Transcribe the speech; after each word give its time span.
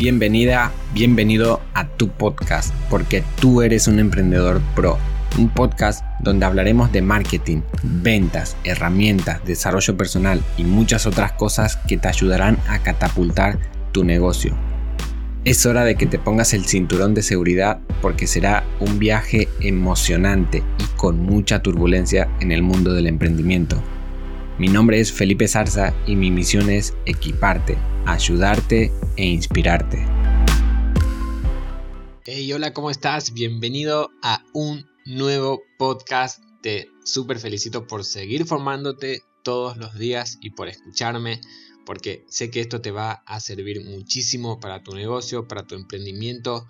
Bienvenida, 0.00 0.72
bienvenido 0.94 1.60
a 1.74 1.86
tu 1.86 2.08
podcast, 2.08 2.74
porque 2.88 3.22
tú 3.38 3.60
eres 3.60 3.86
un 3.86 3.98
emprendedor 3.98 4.62
pro. 4.74 4.96
Un 5.36 5.50
podcast 5.50 6.02
donde 6.20 6.46
hablaremos 6.46 6.90
de 6.90 7.02
marketing, 7.02 7.60
ventas, 7.82 8.56
herramientas, 8.64 9.44
desarrollo 9.44 9.98
personal 9.98 10.40
y 10.56 10.64
muchas 10.64 11.06
otras 11.06 11.32
cosas 11.32 11.76
que 11.86 11.98
te 11.98 12.08
ayudarán 12.08 12.56
a 12.66 12.78
catapultar 12.78 13.58
tu 13.92 14.02
negocio. 14.02 14.56
Es 15.44 15.66
hora 15.66 15.84
de 15.84 15.96
que 15.96 16.06
te 16.06 16.18
pongas 16.18 16.54
el 16.54 16.64
cinturón 16.64 17.12
de 17.12 17.20
seguridad 17.20 17.80
porque 18.00 18.26
será 18.26 18.64
un 18.80 18.98
viaje 18.98 19.48
emocionante 19.60 20.62
y 20.78 20.96
con 20.96 21.20
mucha 21.20 21.60
turbulencia 21.60 22.26
en 22.40 22.52
el 22.52 22.62
mundo 22.62 22.94
del 22.94 23.06
emprendimiento. 23.06 23.76
Mi 24.60 24.68
nombre 24.68 25.00
es 25.00 25.10
Felipe 25.10 25.48
Zarza 25.48 25.94
y 26.06 26.16
mi 26.16 26.30
misión 26.30 26.68
es 26.68 26.92
equiparte, 27.06 27.78
ayudarte 28.04 28.92
e 29.16 29.24
inspirarte. 29.24 30.06
Hey, 32.26 32.52
hola, 32.52 32.74
¿cómo 32.74 32.90
estás? 32.90 33.32
Bienvenido 33.32 34.10
a 34.22 34.44
un 34.52 34.86
nuevo 35.06 35.62
podcast. 35.78 36.44
Te 36.60 36.90
súper 37.04 37.38
felicito 37.38 37.86
por 37.86 38.04
seguir 38.04 38.44
formándote 38.44 39.22
todos 39.42 39.78
los 39.78 39.98
días 39.98 40.36
y 40.42 40.50
por 40.50 40.68
escucharme, 40.68 41.40
porque 41.86 42.26
sé 42.28 42.50
que 42.50 42.60
esto 42.60 42.82
te 42.82 42.90
va 42.90 43.22
a 43.24 43.40
servir 43.40 43.82
muchísimo 43.82 44.60
para 44.60 44.82
tu 44.82 44.94
negocio, 44.94 45.48
para 45.48 45.66
tu 45.66 45.74
emprendimiento 45.74 46.68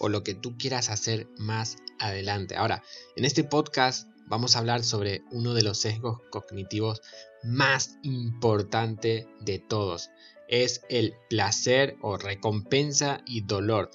o 0.00 0.08
lo 0.08 0.24
que 0.24 0.34
tú 0.34 0.58
quieras 0.58 0.88
hacer 0.88 1.28
más 1.38 1.76
adelante. 2.00 2.56
Ahora, 2.56 2.82
en 3.14 3.24
este 3.24 3.44
podcast 3.44 4.08
vamos 4.28 4.54
a 4.54 4.60
hablar 4.60 4.84
sobre 4.84 5.22
uno 5.30 5.54
de 5.54 5.62
los 5.62 5.78
sesgos 5.78 6.20
cognitivos 6.30 7.02
más 7.42 7.96
importante 8.02 9.28
de 9.40 9.58
todos. 9.58 10.10
Es 10.48 10.82
el 10.88 11.14
placer 11.28 11.96
o 12.00 12.16
recompensa 12.16 13.20
y 13.26 13.42
dolor. 13.42 13.90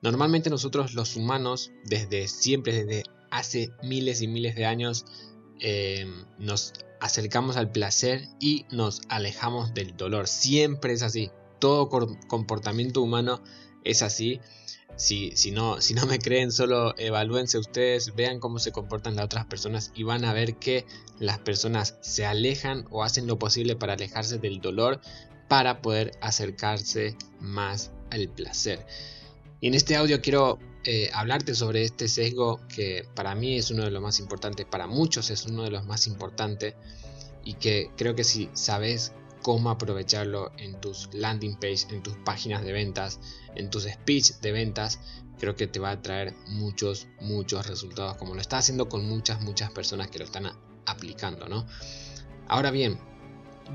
Normalmente 0.00 0.50
nosotros 0.50 0.94
los 0.94 1.16
humanos, 1.16 1.72
desde 1.84 2.28
siempre, 2.28 2.84
desde 2.84 3.04
hace 3.30 3.72
miles 3.82 4.22
y 4.22 4.28
miles 4.28 4.54
de 4.54 4.66
años, 4.66 5.04
em, 5.60 6.24
nos 6.38 6.72
acercamos 7.00 7.56
al 7.56 7.70
placer 7.70 8.28
y 8.40 8.64
nos 8.70 9.02
alejamos 9.08 9.74
del 9.74 9.96
dolor. 9.96 10.28
Siempre 10.28 10.92
es 10.92 11.02
así. 11.02 11.30
Todo 11.58 11.88
comportamiento 11.88 13.02
humano 13.02 13.42
es 13.84 14.02
así. 14.02 14.40
Si, 14.98 15.30
si, 15.36 15.52
no, 15.52 15.80
si 15.80 15.94
no 15.94 16.06
me 16.06 16.18
creen, 16.18 16.50
solo 16.50 16.92
evalúense 16.98 17.56
ustedes, 17.56 18.14
vean 18.16 18.40
cómo 18.40 18.58
se 18.58 18.72
comportan 18.72 19.14
las 19.14 19.26
otras 19.26 19.46
personas 19.46 19.92
y 19.94 20.02
van 20.02 20.24
a 20.24 20.32
ver 20.32 20.56
que 20.56 20.84
las 21.20 21.38
personas 21.38 21.96
se 22.00 22.26
alejan 22.26 22.84
o 22.90 23.04
hacen 23.04 23.28
lo 23.28 23.38
posible 23.38 23.76
para 23.76 23.92
alejarse 23.92 24.38
del 24.38 24.60
dolor 24.60 25.00
para 25.48 25.80
poder 25.80 26.10
acercarse 26.20 27.16
más 27.40 27.92
al 28.10 28.28
placer. 28.28 28.84
Y 29.60 29.68
en 29.68 29.74
este 29.74 29.94
audio 29.94 30.20
quiero 30.20 30.58
eh, 30.84 31.10
hablarte 31.12 31.54
sobre 31.54 31.82
este 31.82 32.08
sesgo 32.08 32.60
que 32.68 33.06
para 33.14 33.34
mí 33.34 33.56
es 33.56 33.70
uno 33.70 33.84
de 33.84 33.90
los 33.90 34.02
más 34.02 34.18
importantes, 34.20 34.66
para 34.66 34.86
muchos 34.86 35.30
es 35.30 35.46
uno 35.46 35.62
de 35.62 35.70
los 35.70 35.86
más 35.86 36.06
importantes 36.06 36.74
y 37.44 37.54
que 37.54 37.90
creo 37.96 38.14
que 38.14 38.24
si 38.24 38.50
sabes 38.52 39.12
cómo 39.48 39.70
aprovecharlo 39.70 40.52
en 40.58 40.78
tus 40.78 41.08
landing 41.14 41.54
page, 41.54 41.86
en 41.88 42.02
tus 42.02 42.14
páginas 42.16 42.62
de 42.66 42.70
ventas, 42.70 43.18
en 43.54 43.70
tus 43.70 43.84
speech 43.84 44.32
de 44.42 44.52
ventas, 44.52 45.00
creo 45.38 45.56
que 45.56 45.66
te 45.66 45.80
va 45.80 45.88
a 45.88 46.02
traer 46.02 46.34
muchos, 46.48 47.08
muchos 47.22 47.66
resultados, 47.66 48.18
como 48.18 48.34
lo 48.34 48.42
está 48.42 48.58
haciendo 48.58 48.90
con 48.90 49.08
muchas, 49.08 49.40
muchas 49.40 49.70
personas 49.70 50.08
que 50.08 50.18
lo 50.18 50.26
están 50.26 50.52
aplicando, 50.84 51.48
¿no? 51.48 51.66
Ahora 52.46 52.70
bien, 52.70 52.98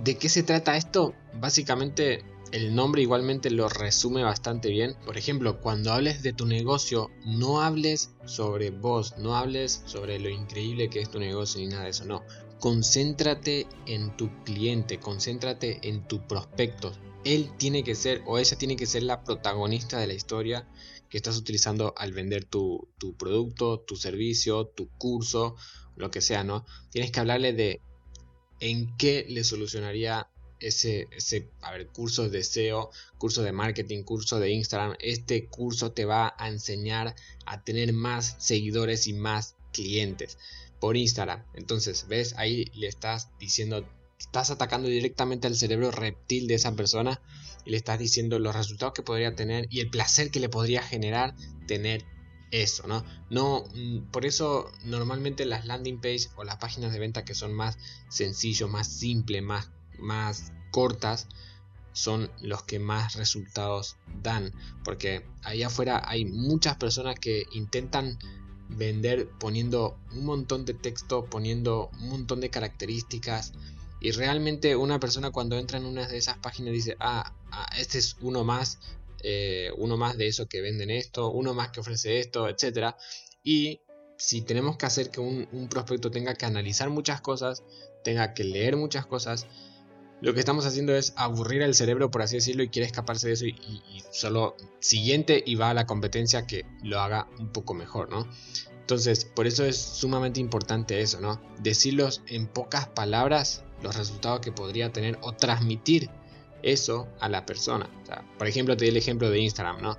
¿de 0.04 0.16
qué 0.16 0.30
se 0.30 0.44
trata 0.44 0.78
esto? 0.78 1.16
Básicamente 1.42 2.24
el 2.52 2.76
nombre 2.76 3.02
igualmente 3.02 3.50
lo 3.50 3.68
resume 3.68 4.24
bastante 4.24 4.70
bien. 4.70 4.96
Por 5.04 5.18
ejemplo, 5.18 5.60
cuando 5.60 5.92
hables 5.92 6.22
de 6.22 6.34
tu 6.34 6.46
negocio, 6.46 7.10
no 7.26 7.64
hables 7.64 8.12
sobre 8.26 8.70
vos, 8.70 9.18
no 9.18 9.36
hables 9.36 9.82
sobre 9.88 10.20
lo 10.20 10.30
increíble 10.30 10.92
que 10.92 11.02
es 11.02 11.10
tu 11.10 11.18
negocio 11.18 11.62
ni 11.62 11.68
nada 11.70 11.86
de 11.86 11.90
eso, 11.90 12.06
no 12.06 12.22
concéntrate 12.64 13.68
en 13.88 14.16
tu 14.16 14.30
cliente, 14.46 14.98
concéntrate 14.98 15.86
en 15.90 16.08
tu 16.08 16.26
prospecto. 16.26 16.94
Él 17.26 17.50
tiene 17.58 17.84
que 17.84 17.94
ser 17.94 18.22
o 18.26 18.40
ella 18.40 18.58
tiene 18.58 18.78
que 18.78 18.86
ser 18.86 19.04
la 19.04 19.26
protagonista 19.26 20.00
de 20.00 20.08
la 20.08 20.14
historia 20.14 20.66
que 21.10 21.18
estás 21.18 21.38
utilizando 21.38 21.94
al 21.98 22.14
vender 22.14 22.46
tu, 22.46 22.88
producto, 23.20 23.82
tu 23.82 23.98
servicio, 23.98 24.68
tu 24.68 24.88
curso, 24.98 25.58
lo 25.98 26.10
que 26.10 26.22
sea, 26.22 26.46
¿no? 26.46 26.66
Tienes 26.90 27.12
que 27.12 27.20
hablarle 27.20 27.52
de 27.52 27.82
en 28.62 28.96
qué 28.96 29.26
le 29.28 29.44
solucionaría 29.44 30.30
ese, 30.62 31.10
ese 31.12 31.50
a 31.60 31.74
ver, 31.74 31.88
curso 31.88 32.30
de 32.30 32.46
SEO, 32.46 32.92
curso 33.18 33.44
de 33.44 33.52
marketing, 33.52 34.04
curso 34.04 34.40
de 34.40 34.52
Instagram. 34.52 34.96
Este 35.02 35.48
curso 35.48 35.92
te 35.92 36.06
va 36.06 36.34
a 36.38 36.48
enseñar 36.48 37.14
a 37.46 37.62
tener 37.66 37.92
más 37.92 38.38
seguidores 38.40 39.08
y 39.08 39.12
más 39.12 39.58
clientes 39.74 40.38
por 40.80 40.96
Instagram. 40.96 41.44
Entonces, 41.54 42.08
¿ves? 42.08 42.36
Ahí 42.38 42.66
le 42.74 42.88
estás 42.88 43.30
diciendo, 43.40 43.86
estás 44.18 44.52
atacando 44.52 44.88
directamente 44.88 45.48
al 45.48 45.56
cerebro 45.56 45.92
reptil 45.92 46.48
de 46.48 46.56
esa 46.56 46.76
persona 46.76 47.22
y 47.66 47.72
le 47.72 47.78
estás 47.78 48.00
diciendo 48.00 48.40
los 48.40 48.56
resultados 48.56 48.94
que 48.94 49.04
podría 49.04 49.36
tener 49.36 49.68
y 49.70 49.82
el 49.82 49.90
placer 49.90 50.32
que 50.32 50.40
le 50.40 50.50
podría 50.50 50.82
generar 50.82 51.36
tener 51.68 52.06
eso, 52.52 52.88
¿no? 52.88 53.04
No, 53.30 53.66
mm, 53.74 54.12
por 54.12 54.26
eso 54.26 54.72
normalmente 54.86 55.46
las 55.46 55.66
landing 55.66 56.00
page 56.00 56.30
o 56.36 56.44
las 56.44 56.58
páginas 56.58 56.94
de 56.94 57.00
venta 57.00 57.26
que 57.26 57.34
son 57.34 57.54
más 57.54 57.78
sencillos, 58.10 58.70
más 58.70 58.88
simples, 58.88 59.42
más, 59.42 59.72
más 59.98 60.52
cortas, 60.72 61.28
son 61.94 62.32
los 62.42 62.64
que 62.64 62.80
más 62.80 63.16
resultados 63.16 63.98
dan. 64.22 64.54
Porque 64.84 65.26
ahí 65.44 65.64
afuera 65.64 66.02
hay 66.06 66.26
muchas 66.26 66.76
personas 66.76 67.20
que 67.20 67.46
intentan 67.54 68.20
vender 68.70 69.30
poniendo 69.40 69.98
un 70.12 70.26
montón 70.26 70.66
de 70.66 70.74
texto, 70.74 71.26
poniendo 71.26 71.90
un 72.00 72.10
montón 72.10 72.42
de 72.42 72.50
características. 72.50 73.54
Y 74.00 74.12
realmente 74.12 74.76
una 74.76 75.00
persona 75.00 75.32
cuando 75.32 75.58
entra 75.58 75.78
en 75.78 75.86
una 75.86 76.08
de 76.08 76.18
esas 76.18 76.38
páginas 76.38 76.74
dice, 76.74 76.96
ah, 77.00 77.36
ah 77.52 77.70
este 77.78 78.00
es 78.00 78.18
uno 78.22 78.44
más, 78.44 78.80
eh, 79.24 79.72
uno 79.78 79.96
más 79.98 80.18
de 80.18 80.28
eso 80.28 80.48
que 80.48 80.62
venden 80.62 80.90
esto, 80.90 81.32
uno 81.32 81.54
más 81.54 81.72
que 81.72 81.80
ofrece 81.80 82.20
esto, 82.20 82.50
etc. 82.50 82.96
Y 83.44 83.82
si 84.18 84.42
tenemos 84.42 84.78
que 84.78 84.86
hacer 84.86 85.10
que 85.10 85.20
un, 85.20 85.68
prospecto 85.70 86.12
tenga 86.12 86.36
que 86.36 86.46
analizar 86.46 86.90
muchas 86.90 87.22
cosas, 87.22 87.64
tenga 88.04 88.34
que 88.34 88.44
leer 88.44 88.76
muchas 88.76 89.06
cosas, 89.06 89.48
lo 90.24 90.34
que 90.34 90.40
estamos 90.40 90.66
haciendo 90.66 90.96
es 90.96 91.12
aburrir 91.18 91.64
al 91.64 91.76
cerebro, 91.76 92.10
por 92.10 92.22
así 92.22 92.38
decirlo, 92.38 92.64
y 92.64 92.70
quiere 92.70 92.86
escaparse 92.86 93.28
de 93.28 93.34
eso 93.34 93.46
y, 93.46 93.82
solo 94.10 94.56
siguiente 94.80 95.44
y 95.46 95.56
va 95.56 95.72
a 95.72 95.74
la 95.74 95.86
competencia 95.86 96.48
que 96.48 96.66
lo 96.82 97.02
haga 97.02 97.28
un 97.40 97.50
poco 97.50 97.74
mejor, 97.74 98.10
¿no? 98.10 98.26
Entonces, 98.80 99.26
por 99.26 99.48
eso 99.48 99.66
es 99.66 99.76
sumamente 99.78 100.40
importante 100.40 101.02
eso, 101.02 101.20
¿no? 101.20 101.42
Decirlos 101.60 102.22
en 102.28 102.48
pocas 102.48 102.88
palabras 102.88 103.66
los 103.82 103.98
resultados 103.98 104.40
que 104.40 104.54
podría 104.54 104.94
tener 104.94 105.20
o 105.24 105.34
transmitir 105.34 106.10
eso 106.62 107.10
a 107.20 107.28
la 107.28 107.46
persona. 107.46 107.90
por 108.38 108.48
ejemplo, 108.48 108.78
te 108.78 108.86
di 108.86 108.92
el 108.92 108.98
ejemplo 108.98 109.30
de 109.30 109.40
Instagram, 109.40 109.82
¿no? 109.82 109.98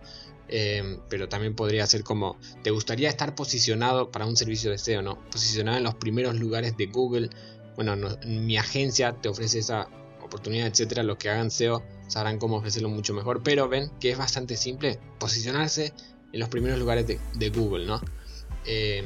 Em, 0.48 1.00
pero 1.10 1.28
también 1.28 1.54
podría 1.54 1.86
ser 1.86 2.02
como, 2.02 2.38
¿te 2.62 2.70
gustaría 2.70 3.10
estar 3.10 3.34
posicionado 3.34 4.10
para 4.10 4.24
un 4.24 4.38
servicio 4.38 4.70
de 4.70 4.78
SEO, 4.78 5.02
¿no? 5.02 5.22
Posicionado 5.30 5.76
en 5.76 5.84
los 5.84 5.96
primeros 5.96 6.36
lugares 6.36 6.78
de 6.78 6.86
Google. 6.86 7.28
Bueno, 7.76 7.94
mi 8.24 8.56
agencia 8.56 9.12
te 9.20 9.28
ofrece 9.28 9.58
esa 9.58 9.86
oportunidad, 10.34 10.66
etcétera. 10.66 11.02
Los 11.04 11.16
que 11.16 11.30
hagan 11.30 11.50
SEO 11.50 11.82
sabrán 12.08 12.38
cómo 12.38 12.56
ofrecerlo 12.56 12.88
mucho 12.88 13.14
mejor. 13.14 13.42
Pero 13.42 13.68
ven 13.68 13.90
que 14.00 14.10
es 14.10 14.18
bastante 14.18 14.56
simple 14.56 14.98
posicionarse 15.18 15.92
en 16.32 16.40
los 16.40 16.48
primeros 16.48 16.78
lugares 16.78 17.06
de, 17.06 17.50
Google, 17.50 17.86
¿no? 17.86 18.00
Em, 18.66 19.04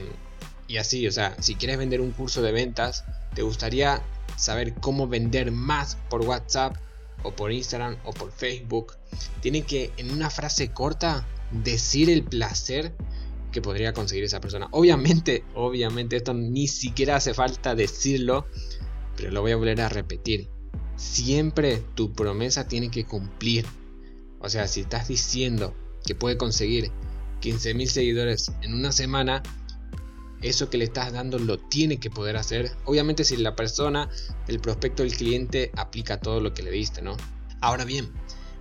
y 0.67 0.79
así, 0.79 1.07
o 1.07 1.13
sea, 1.13 1.37
si 1.41 1.55
quieres 1.55 1.77
vender 1.77 2.01
un 2.01 2.13
curso 2.13 2.41
de 2.41 2.53
ventas, 2.53 3.05
te 3.35 3.43
gustaría 3.43 4.03
saber 4.37 4.75
cómo 4.75 5.07
vender 5.07 5.53
más 5.53 5.97
por 6.09 6.23
WhatsApp 6.23 6.77
o 7.23 7.33
por 7.33 7.53
Instagram 7.53 7.97
o 8.05 8.13
por 8.13 8.33
Facebook. 8.33 8.95
Tiene 9.41 9.63
que 9.63 9.93
en 9.99 10.11
una 10.11 10.31
frase 10.31 10.73
corta 10.73 11.27
decir 11.51 12.09
el 12.09 12.25
placer 12.25 12.95
que 13.53 13.61
podría 13.61 13.93
conseguir 13.93 14.25
esa 14.25 14.41
persona. 14.41 14.69
Obviamente, 14.71 15.45
obviamente 15.55 16.17
esto 16.17 16.33
ni 16.33 16.69
siquiera 16.69 17.17
hace 17.17 17.35
falta 17.35 17.75
decirlo, 17.75 18.47
pero 19.17 19.31
lo 19.31 19.43
voy 19.43 19.53
a 19.53 19.57
volver 19.57 19.81
a 19.81 19.89
repetir. 19.89 20.49
Siempre 20.99 21.83
tu 21.95 22.13
promesa 22.13 22.69
tiene 22.69 22.91
que 22.91 23.07
cumplir. 23.07 23.65
O 24.41 24.51
sea, 24.51 24.67
si 24.67 24.81
estás 24.81 25.09
diciendo 25.09 25.75
que 26.05 26.15
puede 26.15 26.37
conseguir 26.37 26.91
15.000 27.41 27.87
seguidores 27.87 28.53
en 28.63 28.75
una 28.75 28.93
semana, 28.93 29.43
eso 30.43 30.71
que 30.71 30.79
le 30.79 30.85
estás 30.85 31.13
dando 31.13 31.39
lo 31.39 31.59
tiene 31.59 31.99
que 31.99 32.11
poder 32.11 32.37
hacer. 32.37 32.73
Obviamente 32.85 33.25
si 33.25 33.37
la 33.37 33.55
persona, 33.57 34.09
el 34.49 34.59
prospecto, 34.61 35.03
el 35.03 35.15
cliente 35.15 35.71
aplica 35.77 36.21
todo 36.21 36.41
lo 36.41 36.53
que 36.53 36.63
le 36.63 36.71
diste, 36.73 37.01
¿no? 37.01 37.17
Ahora 37.61 37.85
bien, 37.85 38.11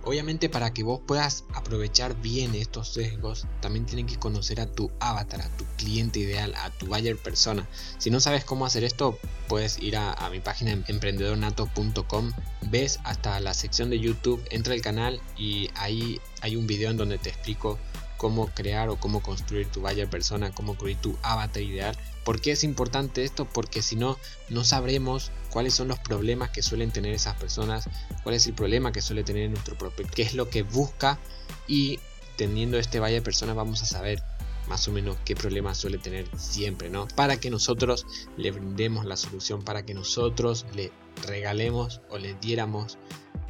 Obviamente 0.04 0.48
para 0.48 0.72
que 0.72 0.82
vos 0.82 1.00
puedas 1.06 1.44
aprovechar 1.54 2.20
bien 2.20 2.54
estos 2.54 2.88
sesgos, 2.92 3.46
también 3.60 3.84
tienes 3.84 4.12
que 4.12 4.18
conocer 4.18 4.60
a 4.60 4.66
tu 4.66 4.90
avatar, 5.00 5.42
a 5.42 5.56
tu 5.56 5.64
cliente 5.76 6.20
ideal, 6.20 6.54
a 6.56 6.70
tu 6.70 6.86
buyer 6.86 7.16
persona. 7.16 7.68
Si 7.98 8.10
no 8.10 8.20
sabes 8.20 8.44
cómo 8.44 8.64
hacer 8.64 8.84
esto, 8.84 9.18
puedes 9.48 9.78
ir 9.78 9.96
a, 9.96 10.28
mi 10.30 10.40
página 10.40 10.72
emprendedornato.com, 10.86 12.32
ves 12.70 13.00
hasta 13.04 13.40
la 13.40 13.54
sección 13.54 13.90
de 13.90 13.98
YouTube, 13.98 14.42
entra 14.50 14.74
al 14.74 14.80
canal 14.80 15.20
y 15.36 15.70
ahí 15.74 16.20
hay 16.40 16.56
un 16.56 16.66
video 16.66 16.90
en 16.90 16.96
donde 16.96 17.18
te 17.18 17.30
explico 17.30 17.78
cómo 18.18 18.48
crear 18.48 18.88
o 18.90 18.96
cómo 18.96 19.22
construir 19.22 19.68
tu 19.68 19.80
buyer 19.80 20.08
persona, 20.10 20.52
cómo 20.52 20.72
construir 20.72 20.98
tu 20.98 21.16
avatar 21.22 21.62
ideal. 21.62 21.96
¿Por 22.24 22.40
qué 22.40 22.52
es 22.52 22.64
importante 22.64 23.24
esto? 23.24 23.46
Porque 23.46 23.80
si 23.80 23.96
no, 23.96 24.18
no 24.50 24.64
sabremos 24.64 25.30
cuáles 25.58 25.74
son 25.74 25.88
los 25.88 25.98
problemas 25.98 26.50
que 26.50 26.62
suelen 26.62 26.92
tener 26.92 27.12
esas 27.12 27.34
personas, 27.34 27.88
cuál 28.22 28.36
es 28.36 28.46
el 28.46 28.54
problema 28.54 28.92
que 28.92 29.02
suele 29.02 29.24
tener 29.24 29.50
nuestro 29.50 29.76
propio, 29.76 30.06
qué 30.14 30.22
es 30.22 30.34
lo 30.34 30.48
que 30.48 30.62
busca 30.62 31.18
y 31.66 31.98
teniendo 32.36 32.78
este 32.78 33.00
buyer 33.00 33.24
persona 33.24 33.54
vamos 33.54 33.82
a 33.82 33.86
saber 33.86 34.22
más 34.68 34.86
o 34.86 34.92
menos 34.92 35.16
qué 35.24 35.34
problema 35.34 35.74
suele 35.74 35.98
tener 35.98 36.28
siempre, 36.38 36.90
¿no? 36.90 37.08
Para 37.08 37.40
que 37.40 37.50
nosotros 37.50 38.06
le 38.36 38.52
brindemos 38.52 39.04
la 39.04 39.16
solución, 39.16 39.64
para 39.64 39.84
que 39.84 39.94
nosotros 39.94 40.64
le 40.76 40.92
regalemos 41.26 42.02
o 42.08 42.18
le 42.18 42.34
diéramos 42.34 42.96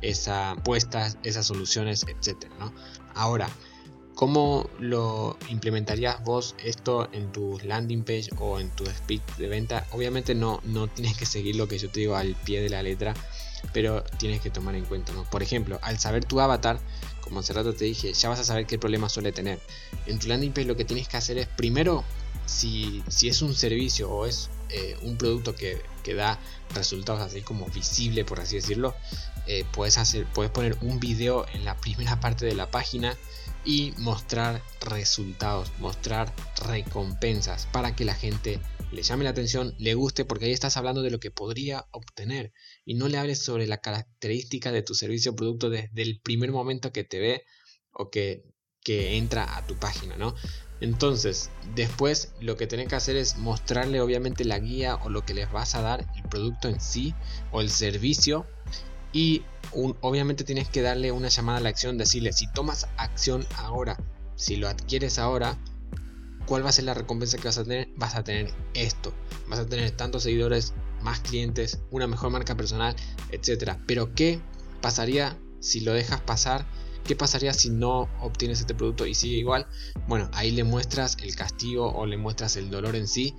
esa 0.00 0.56
puestas, 0.64 1.18
esas 1.24 1.46
soluciones, 1.46 2.06
etcétera, 2.08 2.54
¿no? 2.58 2.72
Ahora, 3.16 3.50
¿Cómo 4.18 4.68
lo 4.80 5.38
implementarías 5.48 6.24
vos 6.24 6.56
esto 6.64 7.08
en 7.12 7.30
tu 7.30 7.56
landing 7.62 8.02
page 8.02 8.30
o 8.40 8.58
en 8.58 8.68
tu 8.70 8.82
speed 8.82 9.20
de 9.38 9.46
venta? 9.46 9.86
Obviamente 9.92 10.34
no, 10.34 10.60
no 10.64 10.88
tienes 10.88 11.16
que 11.16 11.24
seguir 11.24 11.54
lo 11.54 11.68
que 11.68 11.78
yo 11.78 11.88
te 11.88 12.00
digo 12.00 12.16
al 12.16 12.34
pie 12.34 12.60
de 12.60 12.68
la 12.68 12.82
letra, 12.82 13.14
pero 13.72 14.02
tienes 14.18 14.40
que 14.40 14.50
tomar 14.50 14.74
en 14.74 14.86
cuenta. 14.86 15.12
¿no? 15.12 15.22
Por 15.30 15.44
ejemplo, 15.44 15.78
al 15.82 16.00
saber 16.00 16.24
tu 16.24 16.40
avatar, 16.40 16.80
como 17.20 17.38
hace 17.38 17.52
rato 17.52 17.72
te 17.74 17.84
dije, 17.84 18.12
ya 18.12 18.28
vas 18.28 18.40
a 18.40 18.44
saber 18.44 18.66
qué 18.66 18.76
problema 18.76 19.08
suele 19.08 19.30
tener. 19.30 19.60
En 20.06 20.18
tu 20.18 20.26
landing 20.26 20.50
page 20.50 20.66
lo 20.66 20.74
que 20.74 20.84
tienes 20.84 21.06
que 21.06 21.16
hacer 21.16 21.38
es 21.38 21.46
primero, 21.46 22.02
si, 22.44 23.04
si 23.06 23.28
es 23.28 23.40
un 23.40 23.54
servicio 23.54 24.10
o 24.10 24.26
es 24.26 24.50
eh, 24.70 24.96
un 25.02 25.16
producto 25.16 25.54
que, 25.54 25.80
que, 26.02 26.14
da 26.14 26.40
resultados 26.74 27.20
así 27.20 27.42
como 27.42 27.66
visible, 27.66 28.24
por 28.24 28.40
así 28.40 28.56
decirlo, 28.56 28.96
eh, 29.46 29.64
puedes, 29.70 29.96
hacer, 29.96 30.26
puedes 30.34 30.50
poner 30.50 30.76
un 30.80 30.98
video 30.98 31.46
en 31.52 31.64
la 31.64 31.76
primera 31.76 32.18
parte 32.20 32.46
de 32.46 32.56
la 32.56 32.68
página 32.68 33.16
y 33.68 33.92
mostrar 33.98 34.62
resultados, 34.80 35.70
mostrar 35.78 36.34
recompensas 36.66 37.66
para 37.66 37.94
que 37.94 38.06
la 38.06 38.14
gente 38.14 38.60
le 38.92 39.02
llame 39.02 39.24
la 39.24 39.30
atención, 39.30 39.74
le 39.76 39.92
guste, 39.92 40.24
porque 40.24 40.46
ahí 40.46 40.52
estás 40.52 40.78
hablando 40.78 41.02
de 41.02 41.10
lo 41.10 41.20
que 41.20 41.30
podría 41.30 41.84
obtener 41.90 42.54
y 42.86 42.94
no 42.94 43.08
le 43.08 43.18
hables 43.18 43.44
sobre 43.44 43.66
la 43.66 43.82
característica 43.82 44.72
de 44.72 44.80
tu 44.80 44.94
servicio 44.94 45.32
o 45.32 45.36
producto 45.36 45.68
desde 45.68 46.00
el 46.00 46.18
primer 46.18 46.50
momento 46.50 46.94
que 46.94 47.04
te 47.04 47.18
ve 47.18 47.44
o 47.92 48.08
que, 48.08 48.42
que 48.82 49.18
entra 49.18 49.58
a 49.58 49.66
tu 49.66 49.76
página, 49.76 50.16
¿no? 50.16 50.34
Entonces, 50.80 51.50
después 51.74 52.32
lo 52.40 52.56
que 52.56 52.66
tenés 52.66 52.88
que 52.88 52.96
hacer 52.96 53.16
es 53.16 53.36
mostrarle 53.36 54.00
obviamente 54.00 54.46
la 54.46 54.60
guía 54.60 54.96
o 54.96 55.10
lo 55.10 55.26
que 55.26 55.34
les 55.34 55.52
vas 55.52 55.74
a 55.74 55.82
dar, 55.82 56.06
el 56.16 56.22
producto 56.30 56.68
en 56.68 56.80
sí 56.80 57.14
o 57.52 57.60
el 57.60 57.68
servicio 57.68 58.46
y 59.12 59.42
obviamente 59.72 60.44
tienes 60.44 60.68
que 60.68 60.82
darle 60.82 61.12
una 61.12 61.28
llamada 61.28 61.58
a 61.58 61.60
la 61.60 61.68
acción, 61.68 61.98
decirle 61.98 62.32
si 62.32 62.50
tomas 62.52 62.88
acción 62.96 63.46
ahora, 63.56 63.96
si 64.36 64.56
lo 64.56 64.68
adquieres 64.68 65.18
ahora, 65.18 65.58
¿cuál 66.46 66.64
va 66.64 66.70
a 66.70 66.72
ser 66.72 66.84
la 66.84 66.94
recompensa 66.94 67.36
que 67.38 67.44
vas 67.44 67.58
a 67.58 67.64
tener? 67.64 67.88
Vas 67.96 68.14
a 68.14 68.24
tener 68.24 68.52
esto, 68.74 69.12
vas 69.48 69.58
a 69.58 69.66
tener 69.66 69.90
tantos 69.92 70.22
seguidores, 70.22 70.74
más 71.02 71.20
clientes, 71.20 71.80
una 71.90 72.06
mejor 72.06 72.30
marca 72.30 72.56
personal, 72.56 72.94
etcétera. 73.30 73.78
Pero 73.86 74.14
¿qué 74.14 74.40
pasaría 74.80 75.38
si 75.60 75.80
lo 75.80 75.92
dejas 75.92 76.20
pasar? 76.20 76.66
¿Qué 77.04 77.16
pasaría 77.16 77.54
si 77.54 77.70
no 77.70 78.08
obtienes 78.20 78.60
este 78.60 78.74
producto 78.74 79.06
y 79.06 79.14
sigue 79.14 79.36
igual? 79.36 79.66
Bueno, 80.06 80.28
ahí 80.34 80.50
le 80.50 80.64
muestras 80.64 81.16
el 81.22 81.34
castigo 81.34 81.92
o 81.92 82.06
le 82.06 82.16
muestras 82.16 82.56
el 82.56 82.70
dolor 82.70 82.96
en 82.96 83.08
sí 83.08 83.34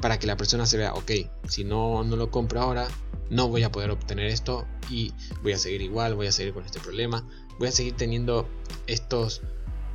para 0.00 0.18
que 0.18 0.26
la 0.26 0.36
persona 0.36 0.66
se 0.66 0.76
vea, 0.76 0.92
ok, 0.94 1.10
si 1.48 1.64
no, 1.64 2.02
no 2.04 2.16
lo 2.16 2.30
compro 2.30 2.60
ahora, 2.60 2.88
no 3.30 3.48
voy 3.48 3.62
a 3.62 3.72
poder 3.72 3.90
obtener 3.90 4.26
esto 4.26 4.66
y 4.90 5.12
voy 5.42 5.52
a 5.52 5.58
seguir 5.58 5.82
igual, 5.82 6.14
voy 6.14 6.26
a 6.26 6.32
seguir 6.32 6.52
con 6.52 6.64
este 6.64 6.80
problema, 6.80 7.26
voy 7.58 7.68
a 7.68 7.72
seguir 7.72 7.96
teniendo 7.96 8.48
estos 8.86 9.42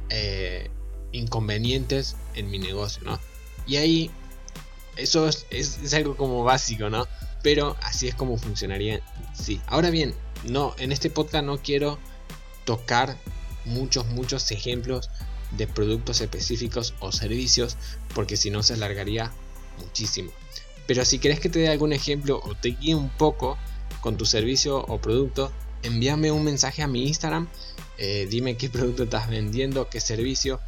eh, 0.09 0.69
inconvenientes 1.11 2.15
en 2.35 2.49
mi 2.49 2.59
negocio, 2.59 3.03
¿no? 3.03 3.19
Y 3.67 3.77
ahí 3.77 4.11
eso 4.95 5.27
es, 5.27 5.45
es, 5.49 5.93
algo 5.93 6.15
como 6.15 6.43
básico, 6.43 6.89
¿no? 6.89 7.07
Pero 7.41 7.77
así 7.81 8.07
es 8.07 8.15
como 8.15 8.37
funcionaría, 8.37 9.01
sí. 9.33 9.61
Ahora 9.67 9.89
bien, 9.89 10.13
no, 10.43 10.75
en 10.77 10.91
este 10.91 11.09
podcast 11.09 11.45
no 11.45 11.59
quiero 11.59 11.99
tocar 12.65 13.15
muchos, 13.65 14.05
muchos 14.07 14.51
ejemplos 14.51 15.09
de 15.51 15.67
productos 15.67 16.21
específicos 16.21 16.93
o 16.99 17.11
servicios, 17.11 17.77
porque 18.13 18.37
si 18.37 18.49
no 18.49 18.63
se 18.63 18.73
alargaría 18.73 19.31
muchísimo. 19.79 20.31
Pero 20.89 21.05
si 21.05 21.19
querés 21.19 21.39
que 21.39 21.49
te 21.49 21.59
dé 21.59 21.69
algún 21.69 21.93
ejemplo 21.93 22.41
o 22.43 22.55
te 22.55 22.69
guíe 22.69 22.95
un 22.95 23.09
poco 23.09 23.59
con 24.01 24.17
tu 24.17 24.25
servicio 24.25 24.79
o 24.79 24.99
producto, 24.99 25.51
envíame 25.83 26.31
un 26.31 26.43
mensaje 26.43 26.81
a 26.81 26.87
mi 26.87 27.05
Instagram, 27.05 27.47
eh, 27.99 28.25
dime 28.27 28.57
qué 28.57 28.69
producto 28.75 29.03
estás 29.03 29.29
vendiendo, 29.29 29.87
qué 29.87 29.99
servicio, 29.99 30.59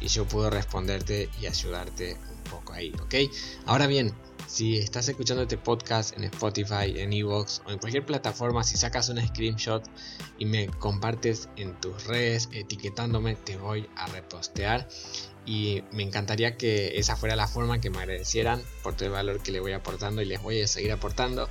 y 0.00 0.08
yo 0.08 0.26
puedo 0.26 0.48
responderte 0.48 1.28
y 1.42 1.44
ayudarte 1.44 2.14
un 2.14 2.50
poco 2.50 2.72
ahí, 2.72 2.90
¿ok? 3.02 3.30
Ahora 3.66 3.86
bien, 3.86 4.14
si 4.46 4.78
estás 4.78 5.08
escuchando 5.08 5.42
este 5.42 5.58
podcast 5.58 6.16
en 6.16 6.24
Spotify, 6.24 6.94
en 6.96 7.12
Evox 7.12 7.62
o 7.66 7.70
en 7.70 7.78
cualquier 7.78 8.06
plataforma, 8.06 8.62
si 8.62 8.76
sacas 8.76 9.08
un 9.08 9.24
screenshot 9.26 9.84
y 10.38 10.46
me 10.46 10.68
compartes 10.68 11.48
en 11.56 11.78
tus 11.80 12.04
redes 12.04 12.48
etiquetándome, 12.52 13.34
te 13.34 13.56
voy 13.56 13.88
a 13.96 14.06
repostear 14.06 14.88
y 15.44 15.82
me 15.92 16.02
encantaría 16.02 16.56
que 16.56 16.98
esa 16.98 17.16
fuera 17.16 17.36
la 17.36 17.48
forma 17.48 17.80
que 17.80 17.90
me 17.90 17.98
agradecieran 17.98 18.62
por 18.82 18.94
todo 18.94 19.06
el 19.06 19.12
valor 19.12 19.42
que 19.42 19.52
le 19.52 19.60
voy 19.60 19.72
aportando 19.72 20.22
y 20.22 20.26
les 20.26 20.42
voy 20.42 20.60
a 20.60 20.66
seguir 20.66 20.92
aportando. 20.92 21.48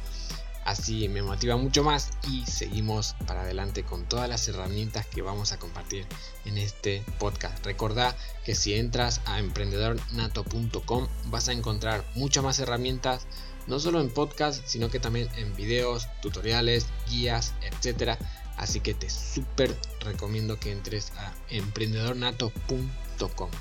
Así 0.65 1.07
me 1.09 1.21
motiva 1.21 1.57
mucho 1.57 1.83
más 1.83 2.09
y 2.27 2.43
seguimos 2.47 3.15
para 3.27 3.41
adelante 3.41 3.83
con 3.83 4.09
todas 4.09 4.27
las 4.27 4.47
herramientas 4.47 5.05
que 5.05 5.21
vamos 5.21 5.51
a 5.51 5.59
compartir 5.59 6.07
en 6.43 6.57
este 6.57 7.03
podcast. 7.19 7.63
Recordá 7.63 8.17
que 8.43 8.55
si 8.55 8.73
entras 8.73 9.21
a 9.25 9.37
emprendedornato.com 9.37 11.07
vas 11.25 11.49
a 11.49 11.53
encontrar 11.53 12.03
muchas 12.15 12.43
más 12.43 12.59
herramientas, 12.59 13.27
no 13.67 13.79
solo 13.79 14.01
en 14.01 14.09
podcast, 14.09 14.65
sino 14.65 14.89
que 14.89 14.99
también 14.99 15.29
en 15.37 15.55
videos, 15.55 16.07
tutoriales, 16.23 16.87
guías, 17.11 17.53
etc. 17.61 18.17
Así 18.57 18.79
que 18.79 18.95
te 18.95 19.11
súper 19.11 19.77
recomiendo 19.99 20.59
que 20.59 20.71
entres 20.71 21.11
a 21.17 21.31
emprendedornato.com. 21.49 23.51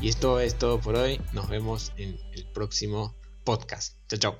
Y 0.00 0.10
esto 0.10 0.38
es 0.38 0.56
todo 0.56 0.80
por 0.80 0.94
hoy. 0.94 1.20
Nos 1.32 1.48
vemos 1.48 1.90
en 1.96 2.20
el 2.32 2.46
próximo 2.46 3.16
podcast. 3.42 3.96
Chao, 4.08 4.20
chao. 4.20 4.38